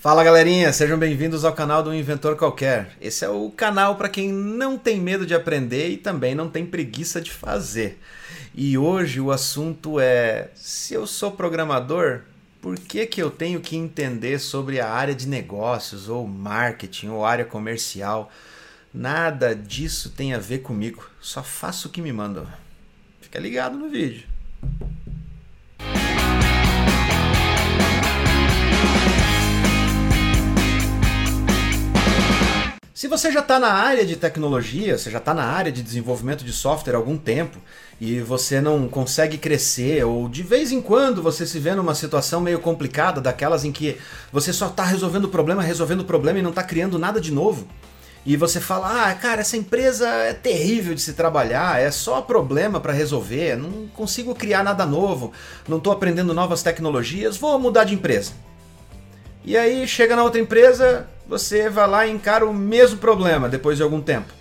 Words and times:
Fala 0.00 0.24
galerinha, 0.24 0.72
sejam 0.72 0.98
bem-vindos 0.98 1.44
ao 1.44 1.52
canal 1.52 1.82
do 1.82 1.94
Inventor 1.94 2.34
Qualquer. 2.34 2.96
Esse 3.02 3.22
é 3.22 3.28
o 3.28 3.50
canal 3.50 3.96
para 3.96 4.08
quem 4.08 4.32
não 4.32 4.78
tem 4.78 4.98
medo 4.98 5.26
de 5.26 5.34
aprender 5.34 5.90
e 5.90 5.98
também 5.98 6.34
não 6.34 6.48
tem 6.48 6.64
preguiça 6.64 7.20
de 7.20 7.30
fazer. 7.30 8.00
E 8.54 8.78
hoje 8.78 9.20
o 9.20 9.30
assunto 9.30 10.00
é: 10.00 10.52
se 10.54 10.94
eu 10.94 11.06
sou 11.06 11.32
programador, 11.32 12.22
por 12.62 12.78
que, 12.78 13.04
que 13.04 13.20
eu 13.20 13.30
tenho 13.30 13.60
que 13.60 13.76
entender 13.76 14.38
sobre 14.38 14.80
a 14.80 14.88
área 14.88 15.14
de 15.14 15.28
negócios, 15.28 16.08
ou 16.08 16.26
marketing, 16.26 17.08
ou 17.08 17.22
área 17.22 17.44
comercial? 17.44 18.32
Nada 18.94 19.54
disso 19.54 20.08
tem 20.08 20.32
a 20.32 20.38
ver 20.38 20.60
comigo, 20.60 21.10
só 21.20 21.42
faço 21.42 21.88
o 21.88 21.90
que 21.90 22.00
me 22.00 22.10
mandam. 22.10 22.46
Fica 23.20 23.38
ligado 23.38 23.76
no 23.76 23.90
vídeo. 23.90 24.26
Você 33.10 33.32
já 33.32 33.40
está 33.40 33.58
na 33.58 33.72
área 33.72 34.06
de 34.06 34.14
tecnologia, 34.14 34.96
você 34.96 35.10
já 35.10 35.18
está 35.18 35.34
na 35.34 35.42
área 35.42 35.72
de 35.72 35.82
desenvolvimento 35.82 36.44
de 36.44 36.52
software 36.52 36.94
há 36.94 36.96
algum 36.96 37.18
tempo 37.18 37.58
e 38.00 38.20
você 38.20 38.60
não 38.60 38.88
consegue 38.88 39.36
crescer, 39.36 40.04
ou 40.04 40.28
de 40.28 40.44
vez 40.44 40.70
em 40.70 40.80
quando 40.80 41.20
você 41.20 41.44
se 41.44 41.58
vê 41.58 41.74
numa 41.74 41.94
situação 41.94 42.40
meio 42.40 42.60
complicada, 42.60 43.20
daquelas 43.20 43.64
em 43.64 43.72
que 43.72 43.98
você 44.32 44.52
só 44.52 44.68
está 44.68 44.84
resolvendo 44.84 45.24
o 45.24 45.28
problema, 45.28 45.60
resolvendo 45.60 46.00
o 46.00 46.04
problema 46.04 46.38
e 46.38 46.42
não 46.42 46.50
está 46.50 46.62
criando 46.62 47.00
nada 47.00 47.20
de 47.20 47.32
novo, 47.32 47.66
e 48.24 48.36
você 48.36 48.60
fala: 48.60 49.10
ah, 49.10 49.14
cara, 49.14 49.40
essa 49.40 49.56
empresa 49.56 50.08
é 50.08 50.32
terrível 50.32 50.94
de 50.94 51.00
se 51.00 51.12
trabalhar, 51.12 51.80
é 51.82 51.90
só 51.90 52.22
problema 52.22 52.78
para 52.80 52.92
resolver, 52.92 53.56
não 53.56 53.88
consigo 53.88 54.34
criar 54.36 54.62
nada 54.62 54.86
novo, 54.86 55.32
não 55.68 55.78
estou 55.78 55.92
aprendendo 55.92 56.32
novas 56.32 56.62
tecnologias, 56.62 57.36
vou 57.36 57.58
mudar 57.58 57.84
de 57.84 57.94
empresa. 57.94 58.32
E 59.44 59.56
aí 59.56 59.86
chega 59.88 60.14
na 60.14 60.22
outra 60.22 60.40
empresa, 60.40 61.08
você 61.26 61.68
vai 61.70 61.88
lá 61.88 62.06
e 62.06 62.10
encara 62.10 62.46
o 62.46 62.52
mesmo 62.52 62.98
problema 62.98 63.48
depois 63.48 63.76
de 63.76 63.82
algum 63.82 64.00
tempo. 64.00 64.32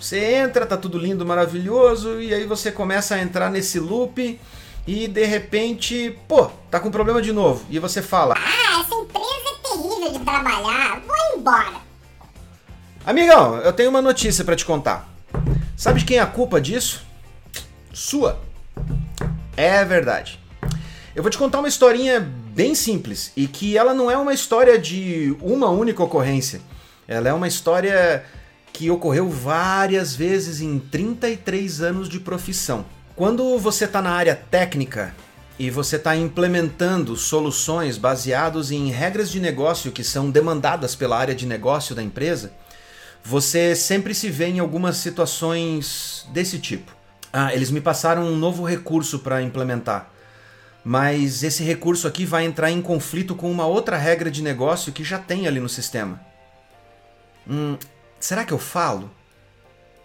Você 0.00 0.18
entra, 0.18 0.66
tá 0.66 0.76
tudo 0.76 0.98
lindo, 0.98 1.26
maravilhoso, 1.26 2.20
e 2.20 2.32
aí 2.32 2.44
você 2.44 2.70
começa 2.70 3.14
a 3.14 3.20
entrar 3.20 3.50
nesse 3.50 3.80
loop 3.80 4.38
e 4.86 5.06
de 5.06 5.24
repente, 5.24 6.18
pô, 6.26 6.50
tá 6.70 6.80
com 6.80 6.90
problema 6.90 7.20
de 7.20 7.32
novo. 7.32 7.64
E 7.68 7.78
você 7.78 8.00
fala: 8.00 8.34
Ah, 8.36 8.80
essa 8.80 8.94
empresa 8.94 9.26
é 9.26 9.68
terrível 9.68 10.12
de 10.12 10.18
trabalhar, 10.20 11.00
vou 11.06 11.38
embora. 11.38 11.88
Amigão, 13.04 13.56
eu 13.58 13.72
tenho 13.72 13.90
uma 13.90 14.02
notícia 14.02 14.44
para 14.44 14.56
te 14.56 14.64
contar. 14.64 15.08
Sabe 15.76 16.00
de 16.00 16.04
quem 16.04 16.18
é 16.18 16.20
a 16.20 16.26
culpa 16.26 16.60
disso? 16.60 17.02
Sua. 17.92 18.38
É 19.56 19.84
verdade. 19.84 20.38
Eu 21.14 21.22
vou 21.22 21.30
te 21.30 21.38
contar 21.38 21.58
uma 21.58 21.68
historinha 21.68 22.30
bem 22.58 22.74
simples 22.74 23.30
e 23.36 23.46
que 23.46 23.78
ela 23.78 23.94
não 23.94 24.10
é 24.10 24.16
uma 24.16 24.34
história 24.34 24.76
de 24.76 25.32
uma 25.40 25.70
única 25.70 26.02
ocorrência. 26.02 26.60
Ela 27.06 27.28
é 27.28 27.32
uma 27.32 27.46
história 27.46 28.24
que 28.72 28.90
ocorreu 28.90 29.30
várias 29.30 30.16
vezes 30.16 30.60
em 30.60 30.80
33 30.80 31.80
anos 31.80 32.08
de 32.08 32.18
profissão. 32.18 32.84
Quando 33.14 33.56
você 33.60 33.84
está 33.84 34.02
na 34.02 34.10
área 34.10 34.34
técnica 34.34 35.14
e 35.56 35.70
você 35.70 35.94
está 35.94 36.16
implementando 36.16 37.14
soluções 37.14 37.96
baseadas 37.96 38.72
em 38.72 38.90
regras 38.90 39.30
de 39.30 39.38
negócio 39.38 39.92
que 39.92 40.02
são 40.02 40.28
demandadas 40.28 40.96
pela 40.96 41.16
área 41.16 41.36
de 41.36 41.46
negócio 41.46 41.94
da 41.94 42.02
empresa, 42.02 42.52
você 43.24 43.76
sempre 43.76 44.12
se 44.12 44.30
vê 44.30 44.46
em 44.46 44.58
algumas 44.58 44.96
situações 44.96 46.26
desse 46.32 46.58
tipo. 46.58 46.92
Ah, 47.32 47.54
eles 47.54 47.70
me 47.70 47.80
passaram 47.80 48.24
um 48.24 48.36
novo 48.36 48.64
recurso 48.64 49.20
para 49.20 49.40
implementar 49.42 50.17
mas 50.84 51.42
esse 51.42 51.62
recurso 51.62 52.06
aqui 52.06 52.24
vai 52.24 52.44
entrar 52.44 52.70
em 52.70 52.80
conflito 52.80 53.34
com 53.34 53.50
uma 53.50 53.66
outra 53.66 53.96
regra 53.96 54.30
de 54.30 54.42
negócio 54.42 54.92
que 54.92 55.04
já 55.04 55.18
tem 55.18 55.46
ali 55.46 55.60
no 55.60 55.68
sistema. 55.68 56.20
Hum, 57.48 57.76
será 58.20 58.44
que 58.44 58.52
eu 58.52 58.58
falo? 58.58 59.10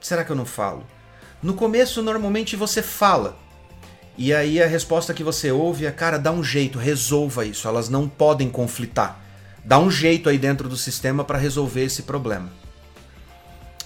Será 0.01 0.23
que 0.23 0.31
eu 0.31 0.35
não 0.35 0.45
falo? 0.45 0.85
No 1.41 1.53
começo, 1.53 2.01
normalmente 2.01 2.55
você 2.55 2.81
fala. 2.81 3.37
E 4.17 4.33
aí 4.33 4.61
a 4.61 4.67
resposta 4.67 5.13
que 5.13 5.23
você 5.23 5.51
ouve 5.51 5.85
é: 5.85 5.91
cara, 5.91 6.17
dá 6.17 6.31
um 6.31 6.43
jeito, 6.43 6.77
resolva 6.77 7.45
isso. 7.45 7.67
Elas 7.67 7.89
não 7.89 8.07
podem 8.07 8.49
conflitar. 8.49 9.19
Dá 9.63 9.79
um 9.79 9.89
jeito 9.89 10.29
aí 10.29 10.37
dentro 10.37 10.67
do 10.67 10.77
sistema 10.77 11.23
para 11.23 11.37
resolver 11.37 11.83
esse 11.83 12.03
problema. 12.03 12.49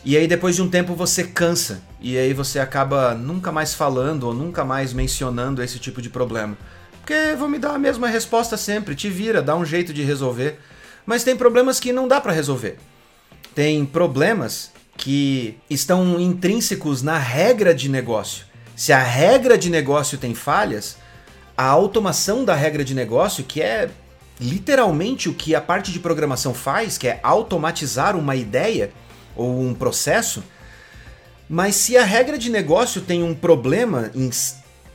E 0.03 0.15
aí 0.15 0.27
depois 0.27 0.55
de 0.55 0.61
um 0.61 0.69
tempo 0.69 0.95
você 0.95 1.23
cansa 1.23 1.81
e 1.99 2.17
aí 2.17 2.33
você 2.33 2.59
acaba 2.59 3.13
nunca 3.13 3.51
mais 3.51 3.73
falando 3.73 4.23
ou 4.23 4.33
nunca 4.33 4.63
mais 4.63 4.93
mencionando 4.93 5.61
esse 5.61 5.79
tipo 5.79 6.01
de 6.01 6.09
problema. 6.09 6.57
Porque 7.07 7.35
vão 7.37 7.47
me 7.47 7.57
dar 7.57 7.73
a 7.73 7.79
mesma 7.79 8.09
resposta 8.09 8.57
sempre, 8.57 8.93
te 8.93 9.09
vira, 9.09 9.41
dá 9.41 9.55
um 9.55 9.63
jeito 9.63 9.93
de 9.93 10.03
resolver. 10.03 10.59
Mas 11.05 11.23
tem 11.23 11.37
problemas 11.37 11.79
que 11.79 11.93
não 11.93 12.05
dá 12.05 12.19
para 12.19 12.33
resolver. 12.33 12.77
Tem 13.55 13.85
problemas 13.85 14.73
que 14.97 15.57
estão 15.69 16.19
intrínsecos 16.19 17.01
na 17.01 17.17
regra 17.17 17.73
de 17.73 17.87
negócio. 17.87 18.45
Se 18.75 18.91
a 18.91 18.99
regra 18.99 19.57
de 19.57 19.69
negócio 19.69 20.17
tem 20.17 20.35
falhas, 20.35 20.97
a 21.55 21.63
automação 21.63 22.43
da 22.43 22.53
regra 22.53 22.83
de 22.83 22.93
negócio, 22.93 23.45
que 23.45 23.61
é 23.61 23.89
literalmente 24.37 25.29
o 25.29 25.33
que 25.33 25.55
a 25.55 25.61
parte 25.61 25.93
de 25.93 26.01
programação 26.01 26.53
faz, 26.53 26.97
que 26.97 27.07
é 27.07 27.21
automatizar 27.23 28.17
uma 28.17 28.35
ideia 28.35 28.91
ou 29.33 29.61
um 29.61 29.73
processo, 29.73 30.43
mas 31.47 31.73
se 31.75 31.95
a 31.95 32.03
regra 32.03 32.37
de 32.37 32.49
negócio 32.49 32.99
tem 32.99 33.23
um 33.23 33.33
problema 33.33 34.11
em 34.13 34.29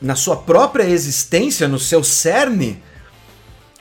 na 0.03 0.17
sua 0.17 0.37
própria 0.37 0.85
existência, 0.85 1.69
no 1.69 1.79
seu 1.79 2.03
cerne, 2.03 2.83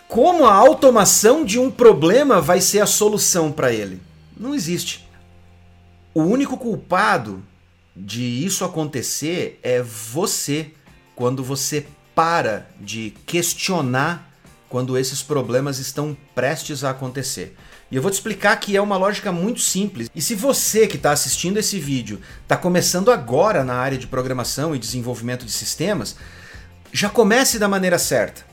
como 0.07 0.45
a 0.45 0.53
automação 0.53 1.43
de 1.43 1.57
um 1.57 1.71
problema 1.71 2.39
vai 2.39 2.61
ser 2.61 2.79
a 2.79 2.85
solução 2.85 3.51
para 3.51 3.73
ele? 3.73 4.01
Não 4.37 4.53
existe. 4.53 5.07
O 6.13 6.21
único 6.23 6.57
culpado 6.57 7.43
de 7.95 8.21
isso 8.21 8.63
acontecer 8.63 9.59
é 9.63 9.81
você, 9.81 10.71
quando 11.15 11.43
você 11.43 11.85
para 12.13 12.69
de 12.79 13.13
questionar 13.25 14.29
quando 14.69 14.97
esses 14.97 15.21
problemas 15.21 15.79
estão 15.79 16.15
prestes 16.33 16.83
a 16.83 16.91
acontecer. 16.91 17.57
E 17.91 17.95
eu 17.97 18.01
vou 18.01 18.09
te 18.09 18.13
explicar 18.13 18.55
que 18.57 18.77
é 18.77 18.81
uma 18.81 18.95
lógica 18.95 19.33
muito 19.33 19.59
simples. 19.59 20.09
E 20.15 20.21
se 20.21 20.33
você 20.33 20.87
que 20.87 20.95
está 20.95 21.11
assistindo 21.11 21.57
esse 21.57 21.77
vídeo 21.77 22.21
está 22.41 22.55
começando 22.55 23.11
agora 23.11 23.65
na 23.65 23.73
área 23.73 23.97
de 23.97 24.07
programação 24.07 24.73
e 24.73 24.79
desenvolvimento 24.79 25.45
de 25.45 25.51
sistemas, 25.51 26.15
já 26.93 27.09
comece 27.09 27.59
da 27.59 27.67
maneira 27.67 27.99
certa. 27.99 28.43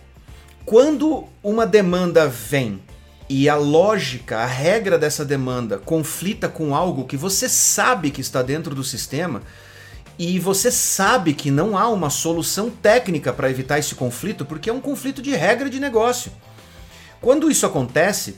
Quando 0.67 1.25
uma 1.43 1.65
demanda 1.65 2.27
vem 2.27 2.83
e 3.29 3.49
a 3.49 3.55
lógica, 3.55 4.39
a 4.39 4.47
regra 4.47 4.99
dessa 4.99 5.25
demanda 5.25 5.79
conflita 5.79 6.49
com 6.49 6.75
algo 6.75 7.05
que 7.05 7.17
você 7.17 7.49
sabe 7.49 8.11
que 8.11 8.21
está 8.21 8.43
dentro 8.43 8.75
do 8.75 8.83
sistema 8.83 9.43
e 10.19 10.41
você 10.41 10.71
sabe 10.71 11.33
que 11.33 11.51
não 11.51 11.79
há 11.79 11.89
uma 11.89 12.11
solução 12.11 12.71
técnica 12.71 13.33
para 13.33 13.49
evitar 13.49 13.79
esse 13.79 13.95
conflito, 13.95 14.45
porque 14.45 14.69
é 14.69 14.73
um 14.73 14.81
conflito 14.81 15.23
de 15.23 15.31
regra 15.31 15.71
de 15.71 15.79
negócio. 15.79 16.33
Quando 17.21 17.51
isso 17.51 17.65
acontece, 17.65 18.37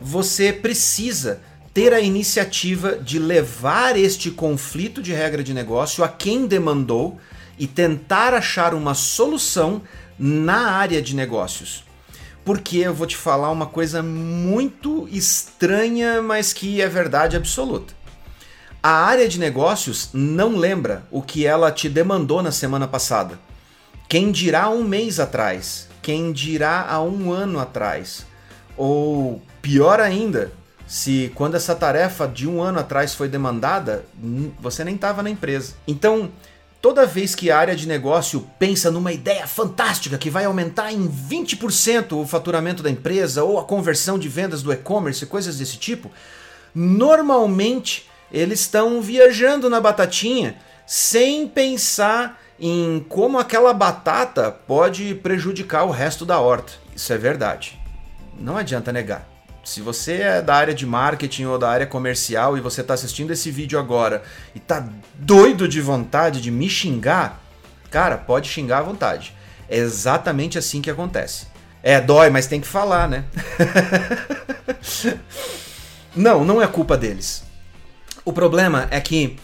você 0.00 0.52
precisa 0.52 1.40
ter 1.72 1.92
a 1.92 2.00
iniciativa 2.00 2.96
de 2.96 3.18
levar 3.18 3.96
este 3.96 4.30
conflito 4.30 5.00
de 5.00 5.12
regra 5.12 5.42
de 5.42 5.54
negócio 5.54 6.02
a 6.02 6.08
quem 6.08 6.46
demandou 6.46 7.18
e 7.58 7.66
tentar 7.66 8.34
achar 8.34 8.74
uma 8.74 8.94
solução 8.94 9.82
na 10.18 10.72
área 10.72 11.00
de 11.00 11.14
negócios. 11.14 11.84
Porque 12.44 12.78
eu 12.78 12.94
vou 12.94 13.06
te 13.06 13.16
falar 13.16 13.50
uma 13.50 13.66
coisa 13.66 14.02
muito 14.02 15.06
estranha, 15.12 16.22
mas 16.22 16.52
que 16.52 16.80
é 16.80 16.88
verdade 16.88 17.36
absoluta. 17.36 17.94
A 18.82 19.04
área 19.04 19.28
de 19.28 19.38
negócios 19.38 20.08
não 20.14 20.56
lembra 20.56 21.06
o 21.10 21.20
que 21.20 21.46
ela 21.46 21.70
te 21.70 21.88
demandou 21.88 22.42
na 22.42 22.50
semana 22.50 22.88
passada. 22.88 23.38
Quem 24.08 24.32
dirá 24.32 24.70
um 24.70 24.82
mês 24.82 25.20
atrás? 25.20 25.86
Quem 26.02 26.32
dirá 26.32 26.86
há 26.88 27.02
um 27.02 27.30
ano 27.30 27.60
atrás? 27.60 28.26
Ou 28.82 29.42
pior 29.60 30.00
ainda, 30.00 30.50
se 30.86 31.30
quando 31.34 31.54
essa 31.54 31.74
tarefa 31.74 32.26
de 32.26 32.48
um 32.48 32.62
ano 32.62 32.78
atrás 32.78 33.12
foi 33.12 33.28
demandada, 33.28 34.06
você 34.58 34.82
nem 34.82 34.94
estava 34.94 35.22
na 35.22 35.28
empresa. 35.28 35.74
Então, 35.86 36.30
toda 36.80 37.04
vez 37.04 37.34
que 37.34 37.50
a 37.50 37.58
área 37.58 37.76
de 37.76 37.86
negócio 37.86 38.48
pensa 38.58 38.90
numa 38.90 39.12
ideia 39.12 39.46
fantástica 39.46 40.16
que 40.16 40.30
vai 40.30 40.46
aumentar 40.46 40.90
em 40.90 41.06
20% 41.06 42.22
o 42.22 42.26
faturamento 42.26 42.82
da 42.82 42.88
empresa 42.88 43.44
ou 43.44 43.58
a 43.58 43.64
conversão 43.64 44.18
de 44.18 44.30
vendas 44.30 44.62
do 44.62 44.72
e-commerce, 44.72 45.26
coisas 45.26 45.58
desse 45.58 45.76
tipo, 45.76 46.10
normalmente 46.74 48.08
eles 48.32 48.60
estão 48.60 49.02
viajando 49.02 49.68
na 49.68 49.78
batatinha 49.78 50.56
sem 50.86 51.46
pensar 51.46 52.40
em 52.58 53.04
como 53.10 53.38
aquela 53.38 53.74
batata 53.74 54.50
pode 54.50 55.14
prejudicar 55.16 55.84
o 55.84 55.90
resto 55.90 56.24
da 56.24 56.40
horta. 56.40 56.72
Isso 56.96 57.12
é 57.12 57.18
verdade. 57.18 57.78
Não 58.40 58.56
adianta 58.56 58.90
negar. 58.90 59.28
Se 59.62 59.82
você 59.82 60.14
é 60.22 60.42
da 60.42 60.54
área 60.54 60.74
de 60.74 60.86
marketing 60.86 61.44
ou 61.44 61.58
da 61.58 61.68
área 61.68 61.86
comercial 61.86 62.56
e 62.56 62.60
você 62.60 62.80
está 62.80 62.94
assistindo 62.94 63.30
esse 63.30 63.50
vídeo 63.50 63.78
agora 63.78 64.22
e 64.54 64.58
tá 64.58 64.88
doido 65.14 65.68
de 65.68 65.80
vontade 65.82 66.40
de 66.40 66.50
me 66.50 66.68
xingar, 66.68 67.38
cara, 67.90 68.16
pode 68.16 68.48
xingar 68.48 68.78
à 68.78 68.82
vontade. 68.82 69.34
É 69.68 69.76
exatamente 69.76 70.56
assim 70.56 70.80
que 70.80 70.90
acontece. 70.90 71.46
É, 71.82 72.00
dói, 72.00 72.30
mas 72.30 72.46
tem 72.46 72.60
que 72.60 72.66
falar, 72.66 73.06
né? 73.06 73.24
não, 76.16 76.42
não 76.42 76.62
é 76.62 76.66
culpa 76.66 76.96
deles. 76.96 77.44
O 78.24 78.32
problema 78.32 78.88
é 78.90 79.00
que 79.00 79.36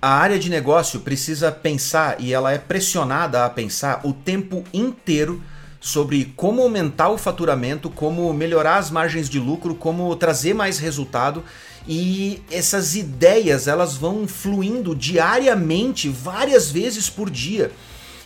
a 0.00 0.10
área 0.10 0.38
de 0.38 0.48
negócio 0.48 1.00
precisa 1.00 1.50
pensar 1.50 2.16
e 2.20 2.32
ela 2.32 2.52
é 2.52 2.58
pressionada 2.58 3.44
a 3.44 3.50
pensar 3.50 4.00
o 4.04 4.12
tempo 4.12 4.64
inteiro 4.72 5.42
sobre 5.86 6.32
como 6.34 6.62
aumentar 6.62 7.10
o 7.10 7.16
faturamento, 7.16 7.88
como 7.88 8.32
melhorar 8.32 8.78
as 8.78 8.90
margens 8.90 9.30
de 9.30 9.38
lucro, 9.38 9.72
como 9.72 10.16
trazer 10.16 10.52
mais 10.52 10.80
resultado 10.80 11.44
e 11.86 12.42
essas 12.50 12.96
ideias 12.96 13.68
elas 13.68 13.94
vão 13.94 14.26
fluindo 14.26 14.96
diariamente, 14.96 16.08
várias 16.08 16.72
vezes 16.72 17.08
por 17.08 17.30
dia. 17.30 17.70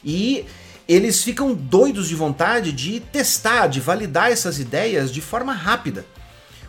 E 0.02 0.46
eles 0.88 1.22
ficam 1.22 1.52
doidos 1.52 2.08
de 2.08 2.14
vontade 2.14 2.72
de 2.72 2.98
testar, 2.98 3.66
de 3.66 3.78
validar 3.78 4.32
essas 4.32 4.58
ideias 4.58 5.12
de 5.12 5.20
forma 5.20 5.52
rápida. 5.52 6.06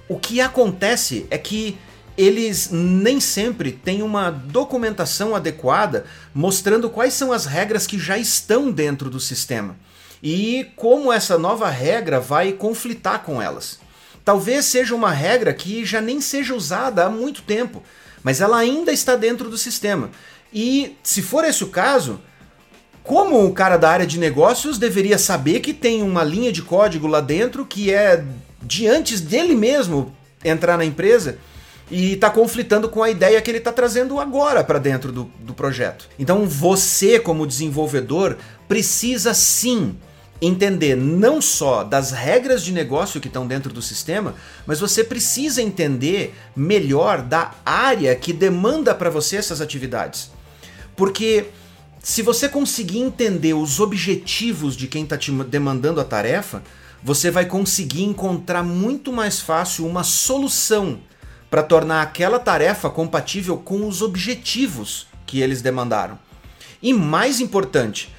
O 0.10 0.20
que 0.20 0.42
acontece 0.42 1.26
é 1.32 1.38
que 1.38 1.78
eles 2.18 2.70
nem 2.70 3.22
sempre 3.22 3.72
têm 3.72 4.02
uma 4.02 4.30
documentação 4.30 5.34
adequada 5.34 6.04
mostrando 6.36 6.90
quais 6.90 7.14
são 7.14 7.32
as 7.32 7.46
regras 7.46 7.88
que 7.88 7.98
já 7.98 8.18
estão 8.18 8.70
dentro 8.70 9.10
do 9.10 9.22
sistema 9.22 9.78
e 10.22 10.68
como 10.76 11.12
essa 11.12 11.38
nova 11.38 11.70
regra 11.70 12.20
vai 12.20 12.52
conflitar 12.52 13.24
com 13.24 13.42
elas. 13.42 13.80
Talvez 14.24 14.66
seja 14.66 14.94
uma 14.94 15.12
regra 15.12 15.54
que 15.54 15.84
já 15.84 16.00
nem 16.00 16.22
seja 16.22 16.54
usada 16.54 17.06
há 17.06 17.10
muito 17.10 17.42
tempo, 17.42 17.82
mas 18.24 18.40
ela 18.40 18.58
ainda 18.58 18.92
está 18.92 19.16
dentro 19.16 19.50
do 19.50 19.58
sistema. 19.58 20.12
E 20.54 20.96
se 21.02 21.22
for 21.22 21.44
esse 21.44 21.64
o 21.64 21.70
caso, 21.70 22.22
como 23.04 23.44
o 23.44 23.54
cara 23.54 23.78
da 23.78 23.90
área 23.90 24.06
de 24.06 24.20
negócios 24.20 24.78
deveria 24.78 25.18
saber 25.18 25.60
que 25.60 25.74
tem 25.74 26.04
uma 26.04 26.24
linha 26.24 26.52
de 26.52 26.62
código 26.62 27.08
lá 27.08 27.20
dentro 27.20 27.66
que 27.66 27.92
é 27.92 28.24
de 28.62 28.88
antes 28.88 29.22
dele 29.22 29.56
mesmo 29.56 30.16
entrar 30.44 30.78
na 30.78 30.86
empresa 30.86 31.40
e 31.90 32.14
está 32.14 32.30
conflitando 32.30 32.88
com 32.88 33.02
a 33.02 33.10
ideia 33.10 33.42
que 33.42 33.50
ele 33.50 33.58
está 33.58 33.72
trazendo 33.72 34.20
agora 34.20 34.64
para 34.64 34.78
dentro 34.78 35.12
do, 35.12 35.24
do 35.40 35.54
projeto. 35.54 36.08
Então 36.18 36.48
você, 36.48 37.20
como 37.20 37.48
desenvolvedor, 37.48 38.38
precisa 38.68 39.34
sim 39.34 39.98
entender 40.42 40.96
não 40.96 41.40
só 41.40 41.84
das 41.84 42.12
regras 42.12 42.64
de 42.64 42.72
negócio 42.72 43.22
que 43.22 43.28
estão 43.28 43.46
dentro 43.46 43.72
do 43.72 43.82
sistema, 43.82 44.34
mas 44.66 44.80
você 44.80 45.04
precisa 45.04 45.62
entender 45.62 46.34
melhor 46.56 47.22
da 47.22 47.52
área 47.64 48.16
que 48.16 48.34
demanda 48.34 48.96
para 48.96 49.10
você 49.10 49.38
essas 49.38 49.62
atividades. 49.62 50.32
Porque 50.96 51.46
se 52.02 52.24
você 52.24 52.50
conseguir 52.50 53.00
entender 53.00 53.54
os 53.54 53.80
objetivos 53.80 54.76
de 54.76 54.88
quem 54.88 55.04
está 55.04 55.16
te 55.16 55.32
demandando 55.32 56.02
a 56.02 56.04
tarefa, 56.04 56.64
você 57.04 57.30
vai 57.30 57.46
conseguir 57.46 58.04
encontrar 58.04 58.64
muito 58.64 59.14
mais 59.14 59.40
fácil 59.40 59.86
uma 59.86 60.04
solução 60.04 61.00
para 61.50 61.62
tornar 61.62 62.02
aquela 62.02 62.40
tarefa 62.40 62.90
compatível 62.90 63.58
com 63.58 63.88
os 63.88 64.02
objetivos 64.02 65.08
que 65.26 65.42
eles 65.42 65.62
demandaram. 65.62 66.18
E 66.82 66.94
mais 66.94 67.40
importante, 67.40 68.12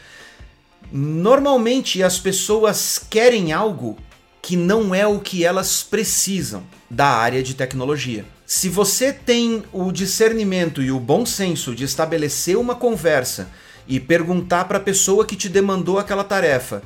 Normalmente 0.94 2.03
as 2.03 2.19
pessoas 2.19 2.99
querem 2.99 3.50
algo 3.50 3.97
que 4.43 4.56
não 4.56 4.94
é 4.94 5.06
o 5.06 5.21
que 5.21 5.43
elas 5.43 5.83
precisam 5.83 6.65
da 6.91 7.06
área 7.06 7.43
de 7.43 7.55
tecnologia. 7.55 8.27
Se 8.44 8.69
você 8.69 9.11
tem 9.11 9.62
o 9.73 9.91
discernimento 9.91 10.83
e 10.83 10.93
o 10.93 11.00
bom 11.00 11.25
senso 11.25 11.75
de 11.75 11.85
estabelecer 11.85 12.59
uma 12.59 12.75
conversa 12.75 13.49
e 13.89 13.99
perguntar 13.99 14.67
para 14.67 14.77
a 14.77 14.83
pessoa 14.83 15.25
que 15.25 15.35
te 15.35 15.49
demandou 15.49 15.99
aquela 15.99 16.25
tarefa, 16.25 16.83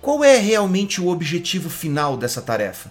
qual 0.00 0.24
é 0.24 0.38
realmente 0.38 0.98
o 0.98 1.08
objetivo 1.08 1.68
final 1.68 2.16
dessa 2.16 2.40
tarefa? 2.40 2.90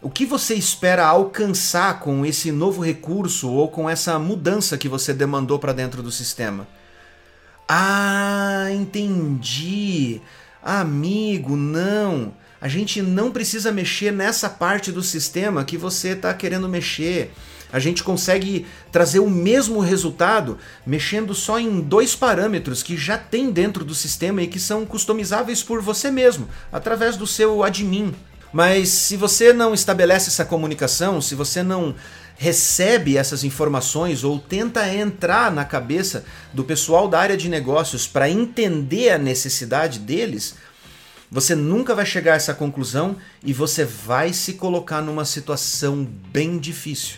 O 0.00 0.08
que 0.08 0.24
você 0.24 0.54
espera 0.54 1.04
alcançar 1.06 2.00
com 2.00 2.24
esse 2.24 2.50
novo 2.50 2.82
recurso 2.82 3.50
ou 3.50 3.68
com 3.68 3.90
essa 3.90 4.18
mudança 4.18 4.78
que 4.78 4.88
você 4.88 5.12
demandou 5.12 5.58
para 5.58 5.74
dentro 5.74 6.02
do 6.02 6.10
sistema? 6.10 6.66
Ah, 7.68 8.68
entendi. 8.72 10.22
Amigo, 10.62 11.54
não. 11.54 12.32
A 12.60 12.66
gente 12.66 13.02
não 13.02 13.30
precisa 13.30 13.70
mexer 13.70 14.10
nessa 14.10 14.48
parte 14.48 14.90
do 14.90 15.02
sistema 15.02 15.64
que 15.64 15.76
você 15.76 16.08
está 16.08 16.32
querendo 16.32 16.68
mexer. 16.68 17.30
A 17.70 17.78
gente 17.78 18.02
consegue 18.02 18.66
trazer 18.90 19.18
o 19.18 19.28
mesmo 19.28 19.80
resultado 19.80 20.58
mexendo 20.86 21.34
só 21.34 21.60
em 21.60 21.80
dois 21.80 22.16
parâmetros 22.16 22.82
que 22.82 22.96
já 22.96 23.18
tem 23.18 23.50
dentro 23.52 23.84
do 23.84 23.94
sistema 23.94 24.42
e 24.42 24.46
que 24.46 24.58
são 24.58 24.86
customizáveis 24.86 25.62
por 25.62 25.82
você 25.82 26.10
mesmo, 26.10 26.48
através 26.72 27.16
do 27.16 27.26
seu 27.26 27.62
admin. 27.62 28.14
Mas 28.50 28.88
se 28.88 29.16
você 29.16 29.52
não 29.52 29.74
estabelece 29.74 30.30
essa 30.30 30.46
comunicação, 30.46 31.20
se 31.20 31.34
você 31.34 31.62
não 31.62 31.94
recebe 32.38 33.18
essas 33.18 33.42
informações 33.42 34.22
ou 34.22 34.38
tenta 34.38 34.88
entrar 34.94 35.50
na 35.50 35.64
cabeça 35.64 36.24
do 36.52 36.62
pessoal 36.62 37.08
da 37.08 37.18
área 37.18 37.36
de 37.36 37.48
negócios 37.48 38.06
para 38.06 38.30
entender 38.30 39.10
a 39.10 39.18
necessidade 39.18 39.98
deles, 39.98 40.54
você 41.28 41.56
nunca 41.56 41.96
vai 41.96 42.06
chegar 42.06 42.34
a 42.34 42.36
essa 42.36 42.54
conclusão 42.54 43.16
e 43.42 43.52
você 43.52 43.84
vai 43.84 44.32
se 44.32 44.54
colocar 44.54 45.02
numa 45.02 45.24
situação 45.24 46.08
bem 46.32 46.58
difícil, 46.58 47.16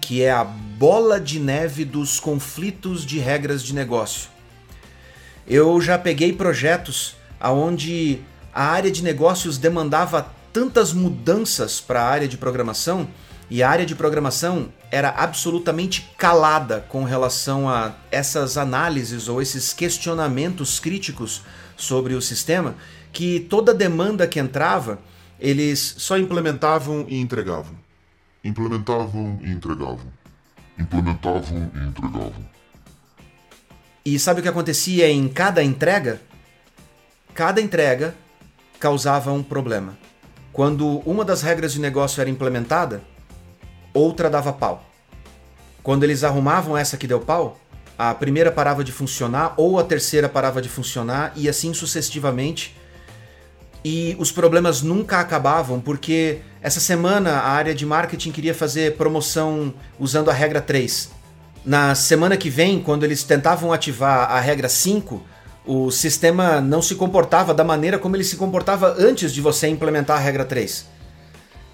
que 0.00 0.22
é 0.22 0.30
a 0.30 0.44
bola 0.44 1.20
de 1.20 1.40
neve 1.40 1.84
dos 1.84 2.20
conflitos 2.20 3.04
de 3.04 3.18
regras 3.18 3.64
de 3.64 3.74
negócio. 3.74 4.30
Eu 5.44 5.80
já 5.80 5.98
peguei 5.98 6.32
projetos 6.32 7.16
aonde 7.40 8.20
a 8.54 8.62
área 8.62 8.92
de 8.92 9.02
negócios 9.02 9.58
demandava 9.58 10.32
tantas 10.52 10.92
mudanças 10.92 11.80
para 11.80 12.00
a 12.00 12.08
área 12.08 12.28
de 12.28 12.36
programação 12.36 13.08
e 13.50 13.64
a 13.64 13.68
área 13.68 13.84
de 13.84 13.96
programação 13.96 14.68
era 14.92 15.10
absolutamente 15.10 16.08
calada 16.16 16.86
com 16.88 17.02
relação 17.02 17.68
a 17.68 17.96
essas 18.10 18.56
análises 18.56 19.28
ou 19.28 19.42
esses 19.42 19.72
questionamentos 19.72 20.78
críticos 20.78 21.42
sobre 21.76 22.14
o 22.14 22.22
sistema, 22.22 22.76
que 23.12 23.40
toda 23.40 23.74
demanda 23.74 24.26
que 24.26 24.38
entrava, 24.38 25.00
eles 25.40 25.96
só 25.98 26.16
implementavam 26.16 27.04
e 27.08 27.20
entregavam. 27.20 27.74
Implementavam 28.44 29.40
e 29.42 29.50
entregavam. 29.50 30.12
Implementavam 30.78 31.70
e 31.74 31.78
entregavam. 31.88 32.50
E 34.04 34.18
sabe 34.18 34.40
o 34.40 34.42
que 34.42 34.48
acontecia 34.48 35.10
em 35.10 35.28
cada 35.28 35.62
entrega? 35.62 36.20
Cada 37.34 37.60
entrega 37.60 38.14
causava 38.78 39.32
um 39.32 39.42
problema. 39.42 39.98
Quando 40.52 41.00
uma 41.00 41.24
das 41.24 41.42
regras 41.42 41.72
de 41.72 41.80
negócio 41.80 42.20
era 42.20 42.30
implementada, 42.30 43.02
outra 43.92 44.30
dava 44.30 44.52
pau. 44.52 44.84
Quando 45.82 46.04
eles 46.04 46.24
arrumavam 46.24 46.76
essa 46.76 46.96
que 46.96 47.06
deu 47.06 47.20
pau, 47.20 47.58
a 47.98 48.14
primeira 48.14 48.50
parava 48.50 48.82
de 48.82 48.92
funcionar 48.92 49.54
ou 49.56 49.78
a 49.78 49.84
terceira 49.84 50.28
parava 50.28 50.62
de 50.62 50.68
funcionar 50.68 51.32
e 51.36 51.48
assim 51.48 51.74
sucessivamente. 51.74 52.76
E 53.84 54.14
os 54.18 54.30
problemas 54.30 54.82
nunca 54.82 55.20
acabavam 55.20 55.80
porque 55.80 56.38
essa 56.62 56.80
semana 56.80 57.32
a 57.32 57.50
área 57.50 57.74
de 57.74 57.86
marketing 57.86 58.30
queria 58.30 58.54
fazer 58.54 58.96
promoção 58.96 59.72
usando 59.98 60.30
a 60.30 60.34
regra 60.34 60.60
3. 60.60 61.10
Na 61.64 61.94
semana 61.94 62.36
que 62.36 62.48
vem, 62.48 62.80
quando 62.80 63.04
eles 63.04 63.22
tentavam 63.22 63.72
ativar 63.72 64.30
a 64.30 64.40
regra 64.40 64.68
5, 64.68 65.22
o 65.66 65.90
sistema 65.90 66.60
não 66.60 66.80
se 66.80 66.94
comportava 66.94 67.52
da 67.52 67.62
maneira 67.62 67.98
como 67.98 68.16
ele 68.16 68.24
se 68.24 68.36
comportava 68.36 68.94
antes 68.98 69.32
de 69.32 69.40
você 69.40 69.68
implementar 69.68 70.16
a 70.16 70.20
regra 70.20 70.44
3. 70.44 70.86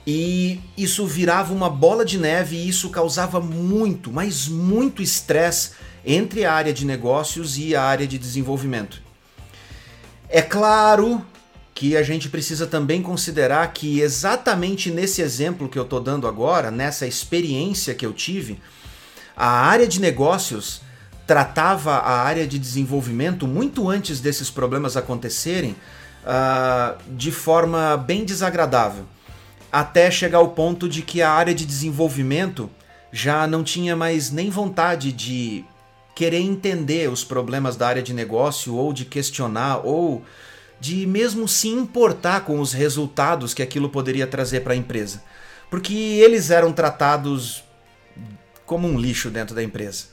E 0.07 0.61
isso 0.77 1.05
virava 1.05 1.53
uma 1.53 1.69
bola 1.69 2.05
de 2.05 2.17
neve 2.17 2.55
e 2.55 2.69
isso 2.69 2.91
causava 2.91 3.41
muito, 3.41 4.13
mas 4.13 4.47
muito 4.47 5.03
estresse 5.03 5.73
entre 6.05 6.45
a 6.45 6.53
área 6.53 6.73
de 6.73 6.87
negócios 6.87 7.59
e 7.59 7.75
a 7.75 7.83
área 7.83 8.07
de 8.07 8.17
desenvolvimento. 8.17 9.03
É 10.29 10.41
claro 10.41 11.27
que 11.75 11.97
a 11.97 12.05
gente 12.05 12.29
precisa 12.29 12.69
também 12.69 13.03
considerar 13.03 13.67
que 13.73 14.01
exatamente 14.01 14.93
nesse 14.93 15.21
exemplo 15.21 15.69
que 15.69 15.79
eu 15.79 15.83
estou 15.83 16.01
dando 16.01 16.29
agora, 16.29 16.71
nessa 16.71 17.05
experiência 17.07 17.93
que 17.93 18.07
eu 18.07 18.13
tive, 18.13 18.61
a 19.37 19.49
área 19.49 19.89
de 19.89 20.01
negócios 20.01 20.81
tratava 21.27 21.95
a 21.97 22.23
área 22.23 22.47
de 22.47 22.61
desenvolvimento 22.61 23.47
muito 23.49 23.91
antes 23.91 24.21
desses 24.21 24.51
problemas 24.51 24.97
acontecerem 24.97 25.75
uh, 26.23 26.97
de 27.11 27.33
forma 27.33 27.97
bem 27.97 28.25
desagradável 28.25 29.05
até 29.79 30.11
chegar 30.11 30.39
ao 30.39 30.53
ponto 30.53 30.89
de 30.89 31.03
que 31.03 31.21
a 31.21 31.31
área 31.31 31.55
de 31.55 31.67
desenvolvimento 31.67 32.71
já 33.13 33.47
não 33.47 33.63
tinha 33.63 33.95
mais 33.95 34.31
nem 34.31 34.49
vontade 34.49 35.13
de 35.13 35.67
querer 36.15 36.41
entender 36.41 37.11
os 37.11 37.23
problemas 37.23 37.77
da 37.77 37.87
área 37.87 38.03
de 38.03 38.15
negócio 38.15 38.75
ou 38.75 38.91
de 38.91 39.05
questionar 39.05 39.83
ou 39.85 40.25
de 40.81 41.07
mesmo 41.07 41.47
se 41.47 41.69
importar 41.69 42.47
com 42.47 42.59
os 42.59 42.73
resultados 42.73 43.53
que 43.53 43.63
aquilo 43.63 43.91
poderia 43.91 44.27
trazer 44.27 44.61
para 44.61 44.73
a 44.73 44.77
empresa, 44.77 45.23
porque 45.69 45.93
eles 45.93 46.51
eram 46.51 46.73
tratados 46.73 47.63
como 48.65 48.89
um 48.89 48.99
lixo 48.99 49.29
dentro 49.29 49.55
da 49.55 49.63
empresa. 49.63 50.07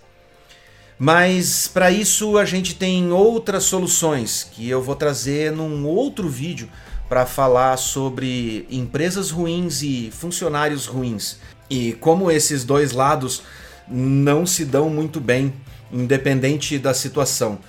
Mas 0.99 1.69
para 1.69 1.89
isso 1.89 2.37
a 2.37 2.43
gente 2.43 2.75
tem 2.75 3.13
outras 3.13 3.63
soluções 3.63 4.43
que 4.43 4.69
eu 4.69 4.81
vou 4.81 4.95
trazer 4.95 5.53
num 5.53 5.87
outro 5.87 6.27
vídeo 6.27 6.67
para 7.07 7.25
falar 7.25 7.77
sobre 7.77 8.65
empresas 8.69 9.29
ruins 9.29 9.81
e 9.81 10.09
funcionários 10.11 10.85
ruins 10.85 11.37
e 11.69 11.93
como 11.93 12.29
esses 12.29 12.63
dois 12.63 12.91
lados 12.91 13.43
não 13.87 14.45
se 14.45 14.65
dão 14.65 14.89
muito 14.89 15.19
bem, 15.19 15.53
independente 15.91 16.77
da 16.77 16.93
situação. 16.93 17.59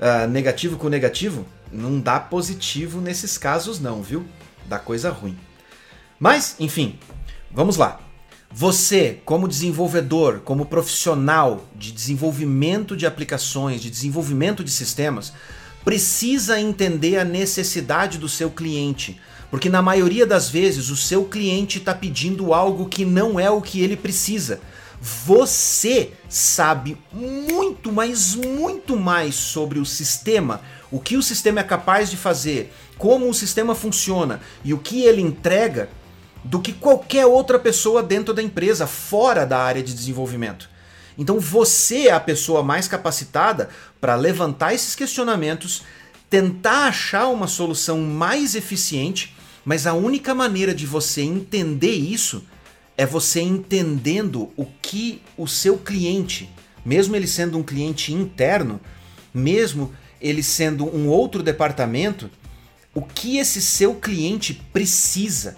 Uh, 0.00 0.26
negativo 0.28 0.76
com 0.76 0.88
negativo 0.88 1.46
não 1.72 2.00
dá 2.00 2.18
positivo 2.18 3.00
nesses 3.00 3.38
casos, 3.38 3.80
não, 3.80 4.02
viu? 4.02 4.26
Dá 4.66 4.78
coisa 4.78 5.10
ruim. 5.10 5.38
Mas, 6.18 6.56
enfim, 6.58 6.98
vamos 7.50 7.76
lá. 7.76 8.00
Você, 8.50 9.20
como 9.24 9.48
desenvolvedor, 9.48 10.40
como 10.40 10.66
profissional 10.66 11.64
de 11.74 11.90
desenvolvimento 11.90 12.96
de 12.96 13.06
aplicações, 13.06 13.80
de 13.80 13.90
desenvolvimento 13.90 14.62
de 14.62 14.70
sistemas, 14.70 15.32
precisa 15.84 16.60
entender 16.60 17.18
a 17.18 17.24
necessidade 17.24 18.18
do 18.18 18.28
seu 18.28 18.50
cliente. 18.50 19.20
Porque 19.50 19.68
na 19.68 19.82
maioria 19.82 20.26
das 20.26 20.48
vezes 20.48 20.88
o 20.88 20.96
seu 20.96 21.24
cliente 21.24 21.78
está 21.78 21.94
pedindo 21.94 22.54
algo 22.54 22.88
que 22.88 23.04
não 23.04 23.38
é 23.38 23.50
o 23.50 23.60
que 23.60 23.82
ele 23.82 23.96
precisa. 23.96 24.60
Você 25.00 26.12
sabe 26.28 26.96
muito, 27.12 27.92
mas 27.92 28.34
muito 28.34 28.96
mais 28.96 29.34
sobre 29.34 29.78
o 29.78 29.84
sistema, 29.84 30.62
o 30.90 31.00
que 31.00 31.16
o 31.16 31.22
sistema 31.22 31.60
é 31.60 31.64
capaz 31.64 32.08
de 32.08 32.16
fazer, 32.16 32.72
como 32.96 33.28
o 33.28 33.34
sistema 33.34 33.74
funciona 33.74 34.40
e 34.64 34.72
o 34.72 34.78
que 34.78 35.02
ele 35.02 35.20
entrega 35.20 35.90
do 36.44 36.60
que 36.60 36.72
qualquer 36.72 37.26
outra 37.26 37.58
pessoa 37.58 38.02
dentro 38.02 38.32
da 38.32 38.42
empresa, 38.42 38.86
fora 38.86 39.44
da 39.44 39.58
área 39.58 39.82
de 39.82 39.92
desenvolvimento. 39.92 40.70
Então 41.16 41.38
você 41.38 42.08
é 42.08 42.12
a 42.12 42.20
pessoa 42.20 42.62
mais 42.62 42.88
capacitada 42.88 43.68
para 44.00 44.14
levantar 44.14 44.74
esses 44.74 44.94
questionamentos, 44.94 45.82
tentar 46.30 46.86
achar 46.86 47.28
uma 47.28 47.46
solução 47.46 48.00
mais 48.00 48.54
eficiente, 48.54 49.34
mas 49.64 49.86
a 49.86 49.92
única 49.92 50.34
maneira 50.34 50.74
de 50.74 50.86
você 50.86 51.22
entender 51.22 51.94
isso 51.94 52.44
é 52.96 53.06
você 53.06 53.40
entendendo 53.40 54.50
o 54.56 54.66
que 54.80 55.22
o 55.36 55.46
seu 55.46 55.78
cliente, 55.78 56.50
mesmo 56.84 57.16
ele 57.16 57.26
sendo 57.26 57.58
um 57.58 57.62
cliente 57.62 58.12
interno, 58.12 58.80
mesmo 59.32 59.92
ele 60.20 60.42
sendo 60.42 60.84
um 60.86 61.08
outro 61.08 61.42
departamento, 61.42 62.30
o 62.94 63.02
que 63.02 63.38
esse 63.38 63.60
seu 63.62 63.94
cliente 63.94 64.54
precisa 64.72 65.56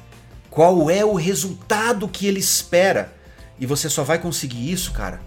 qual 0.50 0.88
é 0.88 1.04
o 1.04 1.14
resultado 1.14 2.08
que 2.08 2.26
ele 2.26 2.38
espera. 2.38 3.12
E 3.58 3.66
você 3.66 3.90
só 3.90 4.04
vai 4.04 4.18
conseguir 4.18 4.70
isso, 4.70 4.92
cara, 4.92 5.20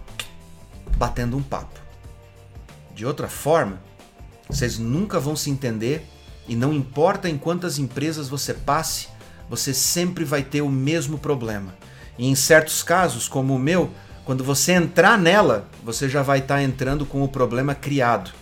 batendo 0.98 1.36
um 1.36 1.42
papo. 1.42 1.80
De 2.94 3.06
outra 3.06 3.28
forma, 3.28 3.80
vocês 4.48 4.78
nunca 4.78 5.20
vão 5.20 5.36
se 5.36 5.48
entender 5.48 6.04
e 6.48 6.56
não 6.56 6.72
importa 6.72 7.28
em 7.28 7.38
quantas 7.38 7.78
empresas 7.78 8.28
você 8.28 8.52
passe, 8.52 9.08
você 9.48 9.72
sempre 9.72 10.24
vai 10.24 10.42
ter 10.42 10.60
o 10.62 10.68
mesmo 10.68 11.16
problema. 11.16 11.74
E 12.18 12.26
em 12.26 12.34
certos 12.34 12.82
casos, 12.82 13.28
como 13.28 13.54
o 13.54 13.58
meu, 13.58 13.90
quando 14.24 14.42
você 14.42 14.72
entrar 14.72 15.16
nela, 15.16 15.68
você 15.84 16.08
já 16.08 16.22
vai 16.22 16.40
estar 16.40 16.56
tá 16.56 16.62
entrando 16.62 17.06
com 17.06 17.22
o 17.22 17.28
problema 17.28 17.74
criado. 17.74 18.32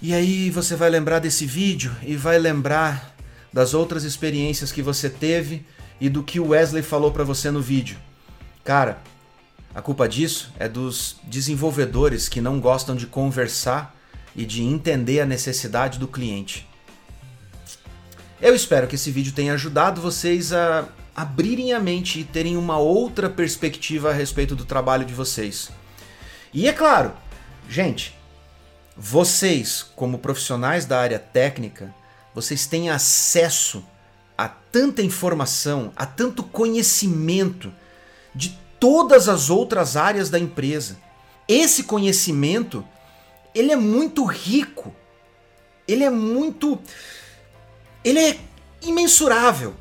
E 0.00 0.14
aí 0.14 0.50
você 0.50 0.76
vai 0.76 0.88
lembrar 0.88 1.18
desse 1.18 1.44
vídeo 1.44 1.94
e 2.02 2.16
vai 2.16 2.38
lembrar 2.38 3.16
das 3.52 3.74
outras 3.74 4.04
experiências 4.04 4.70
que 4.70 4.82
você 4.82 5.10
teve 5.10 5.66
e 6.00 6.08
do 6.08 6.22
que 6.22 6.38
o 6.38 6.48
Wesley 6.48 6.82
falou 6.82 7.10
para 7.10 7.24
você 7.24 7.50
no 7.50 7.60
vídeo. 7.60 7.96
Cara, 8.62 8.98
a 9.76 9.82
culpa 9.82 10.08
disso 10.08 10.50
é 10.58 10.66
dos 10.66 11.16
desenvolvedores 11.24 12.30
que 12.30 12.40
não 12.40 12.58
gostam 12.58 12.96
de 12.96 13.06
conversar 13.06 13.94
e 14.34 14.46
de 14.46 14.62
entender 14.62 15.20
a 15.20 15.26
necessidade 15.26 15.98
do 15.98 16.08
cliente. 16.08 16.66
Eu 18.40 18.54
espero 18.54 18.86
que 18.86 18.94
esse 18.94 19.10
vídeo 19.10 19.34
tenha 19.34 19.52
ajudado 19.52 20.00
vocês 20.00 20.50
a 20.50 20.88
abrirem 21.14 21.74
a 21.74 21.78
mente 21.78 22.20
e 22.20 22.24
terem 22.24 22.56
uma 22.56 22.78
outra 22.78 23.28
perspectiva 23.28 24.08
a 24.08 24.14
respeito 24.14 24.56
do 24.56 24.64
trabalho 24.64 25.04
de 25.04 25.12
vocês. 25.12 25.68
E 26.54 26.66
é 26.66 26.72
claro, 26.72 27.12
gente, 27.68 28.16
vocês, 28.96 29.82
como 29.94 30.20
profissionais 30.20 30.86
da 30.86 30.98
área 30.98 31.18
técnica, 31.18 31.94
vocês 32.34 32.66
têm 32.66 32.88
acesso 32.88 33.84
a 34.38 34.48
tanta 34.48 35.02
informação, 35.02 35.92
a 35.94 36.06
tanto 36.06 36.42
conhecimento 36.42 37.70
de 38.34 38.64
todas 38.78 39.28
as 39.28 39.50
outras 39.50 39.96
áreas 39.96 40.30
da 40.30 40.38
empresa. 40.38 40.96
Esse 41.48 41.84
conhecimento, 41.84 42.84
ele 43.54 43.72
é 43.72 43.76
muito 43.76 44.24
rico. 44.24 44.94
Ele 45.86 46.04
é 46.04 46.10
muito 46.10 46.80
ele 48.04 48.20
é 48.20 48.38
imensurável. 48.82 49.74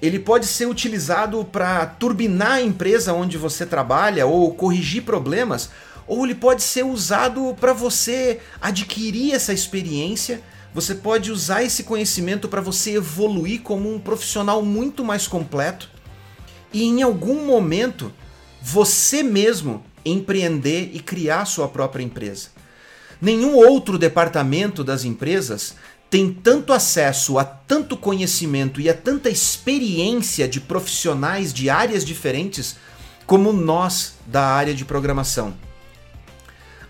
Ele 0.00 0.18
pode 0.18 0.46
ser 0.46 0.66
utilizado 0.66 1.44
para 1.44 1.86
turbinar 1.86 2.52
a 2.52 2.62
empresa 2.62 3.12
onde 3.12 3.36
você 3.36 3.66
trabalha 3.66 4.26
ou 4.26 4.54
corrigir 4.54 5.02
problemas, 5.02 5.70
ou 6.06 6.24
ele 6.24 6.34
pode 6.34 6.62
ser 6.62 6.84
usado 6.84 7.56
para 7.60 7.72
você 7.72 8.40
adquirir 8.60 9.34
essa 9.34 9.52
experiência 9.52 10.42
você 10.74 10.94
pode 10.94 11.30
usar 11.30 11.62
esse 11.62 11.84
conhecimento 11.84 12.48
para 12.48 12.60
você 12.60 12.92
evoluir 12.92 13.60
como 13.60 13.92
um 13.92 14.00
profissional 14.00 14.62
muito 14.62 15.04
mais 15.04 15.26
completo 15.26 15.90
e 16.72 16.84
em 16.84 17.02
algum 17.02 17.44
momento 17.44 18.12
você 18.60 19.22
mesmo 19.22 19.84
empreender 20.04 20.90
e 20.92 21.00
criar 21.00 21.44
sua 21.44 21.68
própria 21.68 22.02
empresa. 22.02 22.48
Nenhum 23.20 23.54
outro 23.54 23.98
departamento 23.98 24.82
das 24.82 25.04
empresas 25.04 25.76
tem 26.10 26.32
tanto 26.32 26.72
acesso 26.72 27.38
a 27.38 27.44
tanto 27.44 27.96
conhecimento 27.96 28.80
e 28.80 28.90
a 28.90 28.94
tanta 28.94 29.30
experiência 29.30 30.46
de 30.46 30.60
profissionais 30.60 31.52
de 31.52 31.70
áreas 31.70 32.04
diferentes 32.04 32.76
como 33.26 33.52
nós 33.52 34.14
da 34.26 34.44
área 34.44 34.74
de 34.74 34.84
programação. 34.84 35.54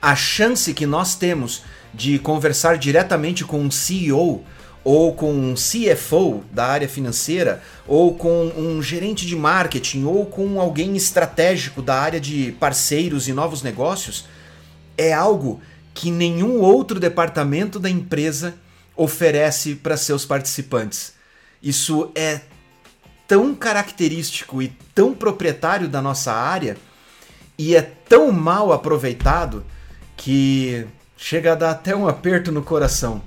A 0.01 0.17
chance 0.17 0.75
que 0.75 0.87
nós 0.87 1.15
temos 1.15 1.62
de 1.95 2.19
conversar 2.19 2.79
diretamente 2.79 3.45
com 3.45 3.61
um 3.61 3.71
CEO 3.71 4.45
ou 4.85 5.15
com 5.15 5.33
um 5.33 5.55
CFO 5.55 6.43
da 6.51 6.67
área 6.67 6.89
financeira, 6.89 7.62
ou 7.87 8.15
com 8.15 8.53
um 8.57 8.83
gerente 8.83 9.27
de 9.27 9.37
marketing, 9.37 10.05
ou 10.05 10.27
com 10.27 10.61
alguém 10.61 10.97
estratégico 10.97 11.81
da 11.81 11.95
área 11.95 12.21
de 12.21 12.53
parceiros 12.59 13.29
e 13.29 13.33
novos 13.33 13.62
negócios, 13.62 14.25
é 14.97 15.12
algo 15.12 15.61
que 15.95 16.11
nenhum 16.11 16.61
outro 16.61 16.99
departamento 16.99 17.79
da 17.79 17.89
empresa 17.89 18.55
oferece 18.97 19.75
para 19.75 19.97
seus 19.97 20.25
participantes. 20.25 21.15
Isso 21.62 22.11
é 22.15 22.41
tão 23.29 23.55
característico 23.55 24.61
e 24.61 24.69
tão 24.95 25.15
proprietário 25.15 25.89
da 25.89 26.03
nossa 26.03 26.33
área 26.33 26.77
e 27.57 27.77
é 27.77 27.83
tão 27.83 28.33
mal 28.33 28.73
aproveitado 28.73 29.65
que 30.17 30.87
chega 31.17 31.53
a 31.53 31.55
dar 31.55 31.71
até 31.71 31.95
um 31.95 32.09
aperto 32.09 32.51
no 32.51 32.62
coração. 32.62 33.23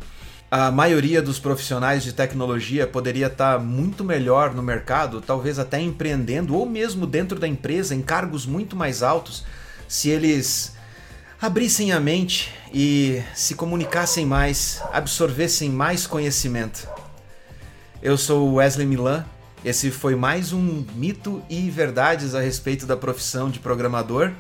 A 0.50 0.70
maioria 0.70 1.24
dos 1.24 1.40
profissionais 1.40 2.04
de 2.04 2.14
tecnologia 2.14 2.86
poderia 2.86 3.28
estar 3.28 3.60
muito 3.60 4.04
melhor 4.04 4.54
no 4.54 4.62
mercado, 4.62 5.20
talvez 5.20 5.58
até 5.58 5.82
empreendendo 5.82 6.56
ou 6.56 6.68
mesmo 6.68 7.08
dentro 7.08 7.40
da 7.40 7.48
empresa 7.48 7.96
em 7.96 8.02
cargos 8.02 8.46
muito 8.46 8.75
mais 8.75 9.02
altos, 9.02 9.44
se 9.88 10.10
eles 10.10 10.74
abrissem 11.42 11.92
a 11.92 12.00
mente 12.00 12.54
e 12.72 13.24
se 13.34 13.56
comunicassem 13.56 14.25
mais, 14.25 14.82
absorvessem 14.94 15.70
mais 15.70 16.06
conhecimento. 16.06 16.88
Eu 18.02 18.18
sou 18.18 18.54
Wesley 18.54 18.86
Milan. 18.86 19.25
Esse 19.64 19.90
foi 19.90 20.16
mais 20.16 20.54
um 20.54 20.86
mito 20.94 21.42
e 21.50 21.72
verdades 21.72 22.36
a 22.36 22.40
respeito 22.40 22.86
da 22.86 22.96
profissão 22.96 23.50
de 23.50 23.58
programador. 23.58 24.32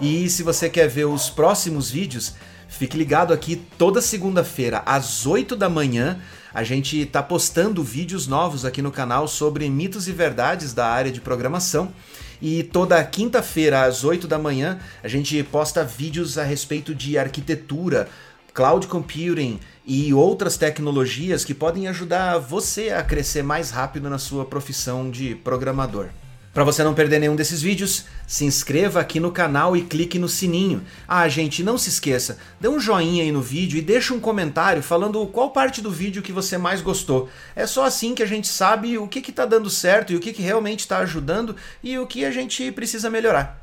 E 0.00 0.28
se 0.28 0.42
você 0.42 0.68
quer 0.68 0.88
ver 0.88 1.04
os 1.04 1.30
próximos 1.30 1.88
vídeos, 1.88 2.34
Fique 2.68 2.96
ligado 2.96 3.32
aqui 3.32 3.56
toda 3.78 4.02
segunda-feira 4.02 4.82
às 4.84 5.26
8 5.26 5.56
da 5.56 5.68
manhã. 5.68 6.18
A 6.52 6.62
gente 6.62 7.00
está 7.00 7.22
postando 7.22 7.82
vídeos 7.82 8.26
novos 8.26 8.64
aqui 8.64 8.82
no 8.82 8.90
canal 8.90 9.28
sobre 9.28 9.68
mitos 9.70 10.08
e 10.08 10.12
verdades 10.12 10.72
da 10.72 10.86
área 10.86 11.10
de 11.10 11.20
programação. 11.20 11.92
E 12.40 12.62
toda 12.62 13.02
quinta-feira 13.04 13.84
às 13.84 14.04
8 14.04 14.26
da 14.28 14.38
manhã 14.38 14.78
a 15.02 15.08
gente 15.08 15.42
posta 15.44 15.84
vídeos 15.84 16.36
a 16.36 16.44
respeito 16.44 16.94
de 16.94 17.16
arquitetura, 17.16 18.08
cloud 18.52 18.86
computing 18.88 19.58
e 19.86 20.12
outras 20.12 20.56
tecnologias 20.56 21.44
que 21.44 21.54
podem 21.54 21.88
ajudar 21.88 22.38
você 22.38 22.90
a 22.90 23.02
crescer 23.02 23.42
mais 23.42 23.70
rápido 23.70 24.10
na 24.10 24.18
sua 24.18 24.44
profissão 24.44 25.10
de 25.10 25.34
programador. 25.36 26.08
Para 26.56 26.64
você 26.64 26.82
não 26.82 26.94
perder 26.94 27.18
nenhum 27.18 27.36
desses 27.36 27.60
vídeos, 27.60 28.06
se 28.26 28.46
inscreva 28.46 28.98
aqui 28.98 29.20
no 29.20 29.30
canal 29.30 29.76
e 29.76 29.82
clique 29.82 30.18
no 30.18 30.26
sininho. 30.26 30.82
Ah, 31.06 31.28
gente, 31.28 31.62
não 31.62 31.76
se 31.76 31.90
esqueça, 31.90 32.38
dê 32.58 32.66
um 32.66 32.80
joinha 32.80 33.22
aí 33.22 33.30
no 33.30 33.42
vídeo 33.42 33.76
e 33.76 33.82
deixe 33.82 34.10
um 34.14 34.18
comentário 34.18 34.82
falando 34.82 35.26
qual 35.26 35.50
parte 35.50 35.82
do 35.82 35.90
vídeo 35.90 36.22
que 36.22 36.32
você 36.32 36.56
mais 36.56 36.80
gostou. 36.80 37.28
É 37.54 37.66
só 37.66 37.84
assim 37.84 38.14
que 38.14 38.22
a 38.22 38.26
gente 38.26 38.48
sabe 38.48 38.96
o 38.96 39.06
que 39.06 39.18
está 39.18 39.44
dando 39.44 39.68
certo 39.68 40.14
e 40.14 40.16
o 40.16 40.18
que, 40.18 40.32
que 40.32 40.40
realmente 40.40 40.80
está 40.80 40.96
ajudando 41.00 41.54
e 41.84 41.98
o 41.98 42.06
que 42.06 42.24
a 42.24 42.30
gente 42.30 42.72
precisa 42.72 43.10
melhorar. 43.10 43.62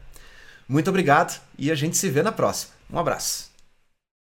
Muito 0.69 0.91
obrigado 0.91 1.41
e 1.57 1.71
a 1.71 1.75
gente 1.75 1.97
se 1.97 2.11
vê 2.11 2.21
na 2.21 2.31
próxima. 2.31 2.73
Um 2.91 2.99
abraço. 2.99 3.52